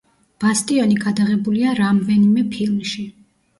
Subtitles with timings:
[0.45, 3.09] ბასტიონი გადაღებულია რამვენიმე ფილმში.